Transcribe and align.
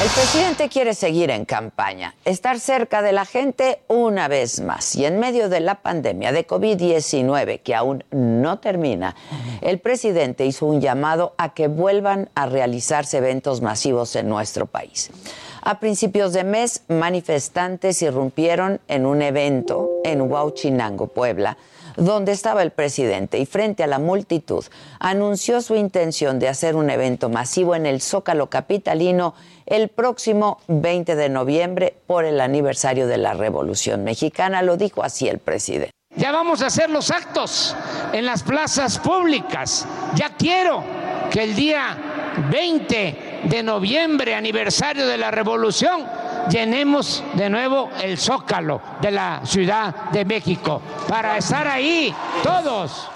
El 0.00 0.08
presidente 0.08 0.70
quiere 0.70 0.94
seguir 0.94 1.30
en 1.30 1.44
campaña, 1.44 2.14
estar 2.24 2.58
cerca 2.58 3.02
de 3.02 3.12
la 3.12 3.26
gente 3.26 3.82
una 3.86 4.28
vez 4.28 4.60
más. 4.60 4.96
Y 4.96 5.04
en 5.04 5.18
medio 5.18 5.50
de 5.50 5.60
la 5.60 5.82
pandemia 5.82 6.32
de 6.32 6.46
COVID-19, 6.46 7.60
que 7.60 7.74
aún 7.74 8.02
no 8.10 8.60
termina, 8.60 9.14
el 9.60 9.78
presidente 9.78 10.46
hizo 10.46 10.64
un 10.64 10.80
llamado 10.80 11.34
a 11.36 11.52
que 11.52 11.68
vuelvan 11.68 12.30
a 12.34 12.46
realizarse 12.46 13.18
eventos 13.18 13.60
masivos 13.60 14.16
en 14.16 14.30
nuestro 14.30 14.64
país. 14.64 15.10
A 15.60 15.80
principios 15.80 16.32
de 16.32 16.44
mes, 16.44 16.84
manifestantes 16.88 18.00
irrumpieron 18.00 18.80
en 18.88 19.04
un 19.04 19.20
evento 19.20 19.90
en 20.02 20.22
Huauchinango, 20.22 21.08
Puebla, 21.08 21.58
donde 21.96 22.32
estaba 22.32 22.62
el 22.62 22.70
presidente 22.70 23.38
y 23.38 23.44
frente 23.44 23.82
a 23.82 23.86
la 23.86 23.98
multitud 23.98 24.64
anunció 24.98 25.60
su 25.60 25.74
intención 25.74 26.38
de 26.38 26.48
hacer 26.48 26.76
un 26.76 26.88
evento 26.88 27.28
masivo 27.28 27.74
en 27.74 27.84
el 27.84 28.00
Zócalo 28.00 28.48
Capitalino 28.48 29.34
el 29.70 29.88
próximo 29.88 30.60
20 30.66 31.16
de 31.16 31.28
noviembre 31.28 31.94
por 32.06 32.24
el 32.24 32.40
aniversario 32.40 33.06
de 33.06 33.16
la 33.16 33.34
Revolución 33.34 34.04
Mexicana. 34.04 34.62
Lo 34.62 34.76
dijo 34.76 35.02
así 35.02 35.28
el 35.28 35.38
presidente. 35.38 35.92
Ya 36.16 36.32
vamos 36.32 36.60
a 36.60 36.66
hacer 36.66 36.90
los 36.90 37.10
actos 37.12 37.76
en 38.12 38.26
las 38.26 38.42
plazas 38.42 38.98
públicas. 38.98 39.86
Ya 40.16 40.34
quiero 40.36 40.82
que 41.30 41.44
el 41.44 41.54
día 41.54 41.96
20 42.50 43.42
de 43.44 43.62
noviembre, 43.62 44.34
aniversario 44.34 45.06
de 45.06 45.16
la 45.16 45.30
Revolución, 45.30 46.04
llenemos 46.50 47.22
de 47.34 47.48
nuevo 47.48 47.90
el 48.02 48.18
zócalo 48.18 48.82
de 49.00 49.12
la 49.12 49.42
Ciudad 49.44 50.10
de 50.10 50.24
México 50.24 50.82
para 51.08 51.38
estar 51.38 51.68
ahí 51.68 52.12
todos. 52.42 53.08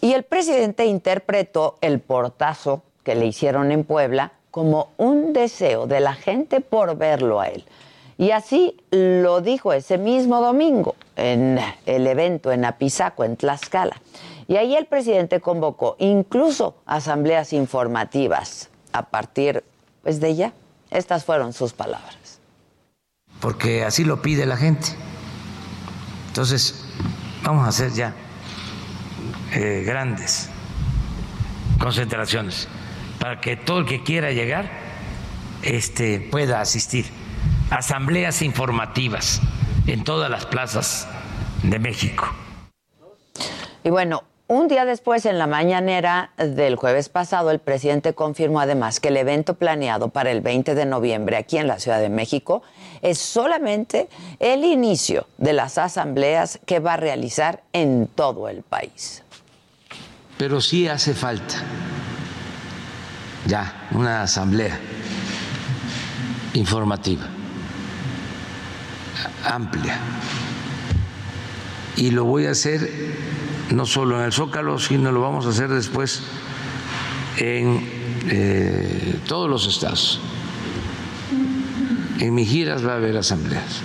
Y 0.00 0.12
el 0.12 0.22
presidente 0.22 0.86
interpretó 0.86 1.76
el 1.80 1.98
portazo 1.98 2.84
que 3.02 3.16
le 3.16 3.26
hicieron 3.26 3.72
en 3.72 3.82
Puebla 3.82 4.32
como 4.50 4.90
un 4.96 5.32
deseo 5.32 5.86
de 5.86 6.00
la 6.00 6.14
gente 6.14 6.60
por 6.60 6.96
verlo 6.96 7.40
a 7.40 7.48
él. 7.48 7.64
Y 8.16 8.32
así 8.32 8.76
lo 8.90 9.40
dijo 9.40 9.72
ese 9.72 9.96
mismo 9.96 10.40
domingo 10.40 10.96
en 11.14 11.60
el 11.86 12.06
evento 12.06 12.50
en 12.50 12.64
Apizaco, 12.64 13.24
en 13.24 13.36
Tlaxcala. 13.36 14.00
Y 14.48 14.56
ahí 14.56 14.74
el 14.74 14.86
presidente 14.86 15.40
convocó 15.40 15.94
incluso 16.00 16.74
asambleas 16.86 17.52
informativas 17.52 18.70
a 18.92 19.02
partir 19.02 19.62
pues, 20.02 20.20
de 20.20 20.34
ya. 20.34 20.52
Estas 20.90 21.24
fueron 21.24 21.52
sus 21.52 21.74
palabras. 21.74 22.40
Porque 23.40 23.84
así 23.84 24.04
lo 24.04 24.20
pide 24.20 24.46
la 24.46 24.56
gente. 24.56 24.88
Entonces, 26.28 26.84
vamos 27.44 27.66
a 27.66 27.68
hacer 27.68 27.92
ya 27.92 28.14
eh, 29.52 29.84
grandes 29.86 30.48
concentraciones 31.78 32.68
para 33.18 33.40
que 33.40 33.56
todo 33.56 33.80
el 33.80 33.86
que 33.86 34.02
quiera 34.02 34.32
llegar 34.32 34.68
este, 35.62 36.20
pueda 36.20 36.60
asistir. 36.60 37.06
Asambleas 37.70 38.42
informativas 38.42 39.40
en 39.86 40.04
todas 40.04 40.30
las 40.30 40.46
plazas 40.46 41.08
de 41.62 41.78
México. 41.78 42.26
Y 43.84 43.90
bueno, 43.90 44.24
un 44.50 44.66
día 44.66 44.86
después, 44.86 45.26
en 45.26 45.38
la 45.38 45.46
mañanera 45.46 46.30
del 46.38 46.76
jueves 46.76 47.10
pasado, 47.10 47.50
el 47.50 47.58
presidente 47.58 48.14
confirmó 48.14 48.60
además 48.60 48.98
que 48.98 49.08
el 49.08 49.18
evento 49.18 49.54
planeado 49.54 50.08
para 50.08 50.30
el 50.30 50.40
20 50.40 50.74
de 50.74 50.86
noviembre 50.86 51.36
aquí 51.36 51.58
en 51.58 51.66
la 51.66 51.78
Ciudad 51.78 52.00
de 52.00 52.08
México 52.08 52.62
es 53.02 53.18
solamente 53.18 54.08
el 54.40 54.64
inicio 54.64 55.26
de 55.36 55.52
las 55.52 55.76
asambleas 55.76 56.60
que 56.64 56.80
va 56.80 56.94
a 56.94 56.96
realizar 56.96 57.62
en 57.74 58.06
todo 58.06 58.48
el 58.48 58.62
país. 58.62 59.22
Pero 60.38 60.62
sí 60.62 60.88
hace 60.88 61.12
falta 61.12 61.56
ya 63.48 63.88
una 63.92 64.22
asamblea 64.22 64.78
informativa 66.52 67.26
amplia. 69.44 69.98
Y 71.96 72.10
lo 72.10 72.24
voy 72.24 72.46
a 72.46 72.52
hacer 72.52 72.88
no 73.70 73.86
solo 73.86 74.18
en 74.18 74.26
el 74.26 74.32
Zócalo, 74.32 74.78
sino 74.78 75.10
lo 75.12 75.20
vamos 75.20 75.46
a 75.46 75.48
hacer 75.48 75.68
después 75.68 76.22
en 77.38 77.88
eh, 78.28 79.18
todos 79.26 79.50
los 79.50 79.66
estados. 79.66 80.20
En 82.20 82.34
mis 82.34 82.48
giras 82.48 82.86
va 82.86 82.92
a 82.92 82.96
haber 82.96 83.16
asambleas. 83.16 83.82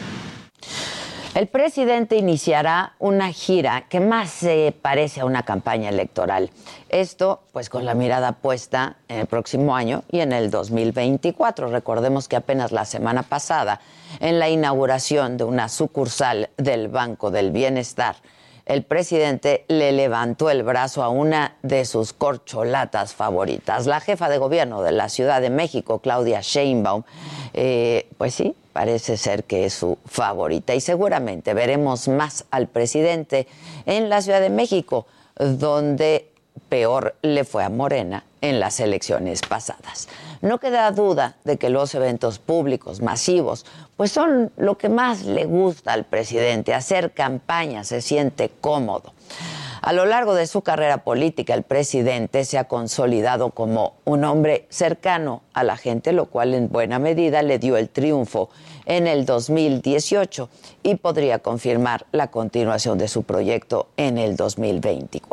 El 1.36 1.48
presidente 1.48 2.16
iniciará 2.16 2.94
una 3.00 3.32
gira 3.32 3.86
que 3.90 4.00
más 4.00 4.30
se 4.30 4.72
parece 4.80 5.22
a 5.22 5.26
una 5.26 5.42
campaña 5.42 5.90
electoral. 5.90 6.52
Esto, 6.90 7.42
pues 7.52 7.72
con 7.72 7.86
la 7.86 7.96
mirada 7.96 8.34
puesta 8.34 8.98
en 9.08 9.22
el 9.22 9.26
próximo 9.26 9.76
año 9.76 10.04
y 10.12 10.20
en 10.20 10.32
el 10.32 10.52
2024. 10.52 11.70
Recordemos 11.70 12.28
que 12.28 12.36
apenas 12.36 12.72
la 12.72 12.86
semana 12.86 13.24
pasada, 13.24 13.82
en 14.20 14.38
la 14.38 14.48
inauguración 14.48 15.38
de 15.38 15.46
una 15.46 15.70
sucursal 15.70 16.52
del 16.58 16.88
Banco 16.88 17.32
del 17.32 17.50
Bienestar, 17.50 18.18
el 18.66 18.84
presidente 18.84 19.66
le 19.68 19.91
levantó 19.91 20.50
el 20.50 20.63
brazo 20.63 21.03
a 21.03 21.09
una 21.09 21.57
de 21.63 21.85
sus 21.85 22.13
corcholatas 22.13 23.13
favoritas. 23.13 23.85
La 23.85 24.00
jefa 24.00 24.29
de 24.29 24.38
gobierno 24.38 24.81
de 24.81 24.94
la 24.94 25.09
Ciudad 25.09 25.41
de 25.41 25.50
México, 25.50 26.00
Claudia 26.00 26.40
Sheinbaum, 26.41 27.03
eh, 27.53 28.07
pues 28.18 28.34
sí, 28.35 28.56
parece 28.72 29.18
ser 29.18 29.44
que 29.44 29.66
es 29.66 29.74
su 29.74 29.97
favorita 30.06 30.74
y 30.74 30.81
seguramente 30.81 31.53
veremos 31.53 32.07
más 32.07 32.46
al 32.51 32.68
presidente 32.68 33.47
en 33.85 34.09
la 34.09 34.22
Ciudad 34.22 34.41
de 34.41 34.50
México, 34.50 35.07
donde 35.35 36.33
peor 36.69 37.16
le 37.22 37.44
fue 37.44 37.64
a 37.64 37.69
Morena 37.69 38.24
en 38.41 38.59
las 38.59 38.80
elecciones 38.80 39.41
pasadas. 39.41 40.08
No 40.41 40.59
queda 40.59 40.91
duda 40.91 41.38
de 41.44 41.58
que 41.58 41.69
los 41.69 41.96
eventos 41.96 42.40
públicos 42.40 43.02
masivos 43.02 43.66
pues 43.96 44.12
son 44.12 44.52
lo 44.58 44.78
que 44.78 44.90
más 44.90 45.24
le 45.24 45.46
gusta 45.46 45.94
al 45.94 46.03
presidente, 46.03 46.74
hacer 46.74 47.12
campaña, 47.12 47.84
se 47.84 48.02
siente 48.02 48.52
cómodo. 48.59 49.13
A 49.84 49.92
lo 49.92 50.06
largo 50.06 50.34
de 50.34 50.47
su 50.47 50.62
carrera 50.62 51.00
política, 51.00 51.53
el 51.53 51.63
presidente 51.63 52.46
se 52.46 52.58
ha 52.58 52.69
consolidado 52.69 53.50
como 53.50 53.96
un 54.06 54.24
hombre 54.24 54.66
cercano 54.69 55.42
a 55.53 55.66
la 55.66 55.75
gente, 55.75 56.13
lo 56.13 56.28
cual 56.28 56.53
en 56.53 56.69
buena 56.69 57.00
medida 57.00 57.42
le 57.42 57.59
dio 57.59 57.75
el 57.75 57.90
triunfo 57.90 58.50
en 58.86 59.08
el 59.08 59.25
2018 59.25 60.50
y 60.84 60.96
podría 60.96 61.40
confirmar 61.40 62.06
la 62.13 62.28
continuación 62.28 62.97
de 62.97 63.09
su 63.09 63.24
proyecto 63.24 63.88
en 63.97 64.18
el 64.18 64.38
2024. 64.38 65.33